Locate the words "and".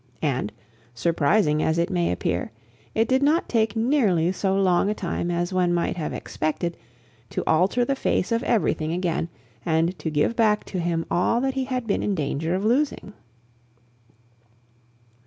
0.23-0.51, 9.63-9.95